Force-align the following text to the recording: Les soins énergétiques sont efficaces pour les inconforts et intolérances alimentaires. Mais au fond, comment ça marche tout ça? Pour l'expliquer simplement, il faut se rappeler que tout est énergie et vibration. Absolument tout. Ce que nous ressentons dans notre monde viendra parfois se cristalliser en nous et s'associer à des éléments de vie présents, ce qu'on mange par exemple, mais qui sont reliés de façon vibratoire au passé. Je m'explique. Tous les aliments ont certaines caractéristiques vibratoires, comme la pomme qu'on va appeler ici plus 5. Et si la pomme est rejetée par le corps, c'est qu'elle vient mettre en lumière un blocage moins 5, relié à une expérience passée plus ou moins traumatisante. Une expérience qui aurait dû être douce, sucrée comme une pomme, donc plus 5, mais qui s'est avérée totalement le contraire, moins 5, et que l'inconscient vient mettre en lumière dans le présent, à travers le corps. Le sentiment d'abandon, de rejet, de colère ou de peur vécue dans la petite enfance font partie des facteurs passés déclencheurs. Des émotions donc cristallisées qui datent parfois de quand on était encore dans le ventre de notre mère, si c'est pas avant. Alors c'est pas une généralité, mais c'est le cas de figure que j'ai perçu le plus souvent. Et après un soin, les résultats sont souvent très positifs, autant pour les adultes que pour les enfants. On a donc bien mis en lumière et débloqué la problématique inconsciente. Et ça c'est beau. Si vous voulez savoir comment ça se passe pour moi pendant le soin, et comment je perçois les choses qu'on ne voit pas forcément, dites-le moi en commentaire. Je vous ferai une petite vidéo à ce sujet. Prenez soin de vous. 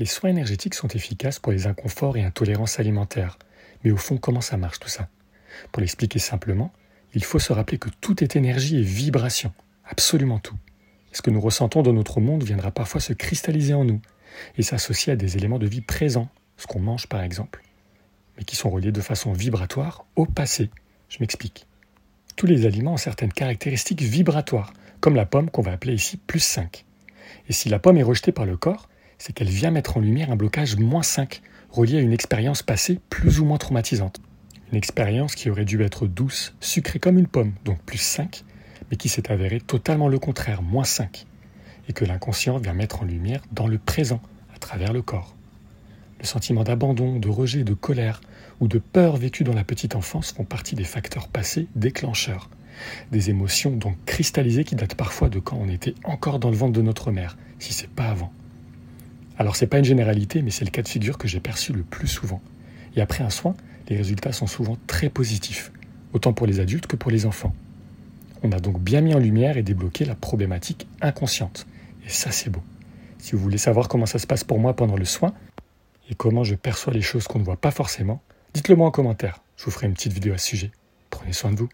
Les 0.00 0.06
soins 0.06 0.30
énergétiques 0.30 0.74
sont 0.74 0.88
efficaces 0.88 1.38
pour 1.38 1.52
les 1.52 1.66
inconforts 1.66 2.16
et 2.16 2.24
intolérances 2.24 2.80
alimentaires. 2.80 3.38
Mais 3.84 3.90
au 3.90 3.98
fond, 3.98 4.16
comment 4.16 4.40
ça 4.40 4.56
marche 4.56 4.80
tout 4.80 4.88
ça? 4.88 5.10
Pour 5.72 5.82
l'expliquer 5.82 6.18
simplement, 6.18 6.72
il 7.12 7.22
faut 7.22 7.38
se 7.38 7.52
rappeler 7.52 7.76
que 7.76 7.90
tout 8.00 8.24
est 8.24 8.34
énergie 8.34 8.78
et 8.78 8.82
vibration. 8.82 9.52
Absolument 9.84 10.38
tout. 10.38 10.56
Ce 11.12 11.20
que 11.20 11.28
nous 11.28 11.40
ressentons 11.40 11.82
dans 11.82 11.92
notre 11.92 12.18
monde 12.18 12.42
viendra 12.42 12.70
parfois 12.70 13.02
se 13.02 13.12
cristalliser 13.12 13.74
en 13.74 13.84
nous 13.84 14.00
et 14.56 14.62
s'associer 14.62 15.12
à 15.12 15.16
des 15.16 15.36
éléments 15.36 15.58
de 15.58 15.66
vie 15.66 15.82
présents, 15.82 16.30
ce 16.56 16.66
qu'on 16.66 16.80
mange 16.80 17.06
par 17.06 17.20
exemple, 17.20 17.62
mais 18.38 18.44
qui 18.44 18.56
sont 18.56 18.70
reliés 18.70 18.92
de 18.92 19.02
façon 19.02 19.34
vibratoire 19.34 20.06
au 20.16 20.24
passé. 20.24 20.70
Je 21.10 21.18
m'explique. 21.20 21.66
Tous 22.36 22.46
les 22.46 22.64
aliments 22.64 22.94
ont 22.94 22.96
certaines 22.96 23.34
caractéristiques 23.34 24.00
vibratoires, 24.00 24.72
comme 25.00 25.14
la 25.14 25.26
pomme 25.26 25.50
qu'on 25.50 25.60
va 25.60 25.72
appeler 25.72 25.92
ici 25.92 26.16
plus 26.16 26.40
5. 26.40 26.86
Et 27.50 27.52
si 27.52 27.68
la 27.68 27.78
pomme 27.78 27.98
est 27.98 28.02
rejetée 28.02 28.32
par 28.32 28.46
le 28.46 28.56
corps, 28.56 28.88
c'est 29.20 29.34
qu'elle 29.34 29.50
vient 29.50 29.70
mettre 29.70 29.98
en 29.98 30.00
lumière 30.00 30.30
un 30.30 30.36
blocage 30.36 30.76
moins 30.76 31.02
5, 31.02 31.42
relié 31.70 31.98
à 31.98 32.00
une 32.00 32.14
expérience 32.14 32.62
passée 32.62 33.00
plus 33.10 33.38
ou 33.38 33.44
moins 33.44 33.58
traumatisante. 33.58 34.18
Une 34.72 34.78
expérience 34.78 35.34
qui 35.34 35.50
aurait 35.50 35.66
dû 35.66 35.82
être 35.82 36.06
douce, 36.06 36.54
sucrée 36.60 36.98
comme 36.98 37.18
une 37.18 37.26
pomme, 37.26 37.52
donc 37.66 37.78
plus 37.82 37.98
5, 37.98 38.44
mais 38.90 38.96
qui 38.96 39.10
s'est 39.10 39.30
avérée 39.30 39.60
totalement 39.60 40.08
le 40.08 40.18
contraire, 40.18 40.62
moins 40.62 40.84
5, 40.84 41.26
et 41.86 41.92
que 41.92 42.06
l'inconscient 42.06 42.56
vient 42.56 42.72
mettre 42.72 43.02
en 43.02 43.04
lumière 43.04 43.42
dans 43.52 43.66
le 43.66 43.76
présent, 43.76 44.22
à 44.54 44.58
travers 44.58 44.94
le 44.94 45.02
corps. 45.02 45.36
Le 46.18 46.24
sentiment 46.24 46.64
d'abandon, 46.64 47.18
de 47.18 47.28
rejet, 47.28 47.62
de 47.62 47.74
colère 47.74 48.22
ou 48.58 48.68
de 48.68 48.78
peur 48.78 49.18
vécue 49.18 49.44
dans 49.44 49.54
la 49.54 49.64
petite 49.64 49.96
enfance 49.96 50.32
font 50.32 50.44
partie 50.44 50.76
des 50.76 50.84
facteurs 50.84 51.28
passés 51.28 51.68
déclencheurs. 51.76 52.48
Des 53.12 53.28
émotions 53.28 53.72
donc 53.72 54.02
cristallisées 54.06 54.64
qui 54.64 54.76
datent 54.76 54.94
parfois 54.94 55.28
de 55.28 55.40
quand 55.40 55.58
on 55.60 55.68
était 55.68 55.94
encore 56.04 56.38
dans 56.38 56.50
le 56.50 56.56
ventre 56.56 56.72
de 56.72 56.82
notre 56.82 57.10
mère, 57.10 57.36
si 57.58 57.74
c'est 57.74 57.90
pas 57.90 58.08
avant. 58.08 58.32
Alors 59.40 59.56
c'est 59.56 59.66
pas 59.66 59.78
une 59.78 59.86
généralité, 59.86 60.42
mais 60.42 60.50
c'est 60.50 60.66
le 60.66 60.70
cas 60.70 60.82
de 60.82 60.88
figure 60.88 61.16
que 61.16 61.26
j'ai 61.26 61.40
perçu 61.40 61.72
le 61.72 61.82
plus 61.82 62.08
souvent. 62.08 62.42
Et 62.94 63.00
après 63.00 63.24
un 63.24 63.30
soin, 63.30 63.56
les 63.88 63.96
résultats 63.96 64.32
sont 64.32 64.46
souvent 64.46 64.76
très 64.86 65.08
positifs, 65.08 65.72
autant 66.12 66.34
pour 66.34 66.46
les 66.46 66.60
adultes 66.60 66.86
que 66.86 66.94
pour 66.94 67.10
les 67.10 67.24
enfants. 67.24 67.54
On 68.42 68.52
a 68.52 68.60
donc 68.60 68.78
bien 68.78 69.00
mis 69.00 69.14
en 69.14 69.18
lumière 69.18 69.56
et 69.56 69.62
débloqué 69.62 70.04
la 70.04 70.14
problématique 70.14 70.86
inconsciente. 71.00 71.66
Et 72.04 72.10
ça 72.10 72.30
c'est 72.32 72.50
beau. 72.50 72.60
Si 73.16 73.32
vous 73.32 73.38
voulez 73.38 73.56
savoir 73.56 73.88
comment 73.88 74.04
ça 74.04 74.18
se 74.18 74.26
passe 74.26 74.44
pour 74.44 74.58
moi 74.58 74.76
pendant 74.76 74.96
le 74.96 75.06
soin, 75.06 75.32
et 76.10 76.14
comment 76.14 76.44
je 76.44 76.54
perçois 76.54 76.92
les 76.92 77.00
choses 77.00 77.26
qu'on 77.26 77.38
ne 77.38 77.44
voit 77.44 77.56
pas 77.56 77.70
forcément, 77.70 78.20
dites-le 78.52 78.76
moi 78.76 78.88
en 78.88 78.90
commentaire. 78.90 79.40
Je 79.56 79.64
vous 79.64 79.70
ferai 79.70 79.86
une 79.86 79.94
petite 79.94 80.12
vidéo 80.12 80.34
à 80.34 80.38
ce 80.38 80.48
sujet. 80.48 80.70
Prenez 81.08 81.32
soin 81.32 81.50
de 81.50 81.56
vous. 81.56 81.70